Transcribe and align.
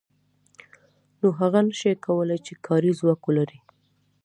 نو 1.19 1.27
هغه 1.39 1.59
نشي 1.67 1.93
کولای 2.05 2.39
چې 2.45 2.53
کاري 2.65 2.91
ځواک 2.99 3.21
ولري 3.25 3.59